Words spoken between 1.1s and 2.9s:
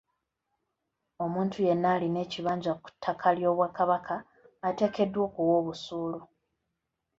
Omuntu yenna alina ekibanja ku